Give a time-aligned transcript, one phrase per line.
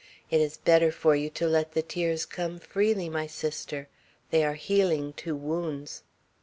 [0.31, 3.87] It is better for you to let the tears come freely, my sister.
[4.31, 6.01] They are healing to wounds."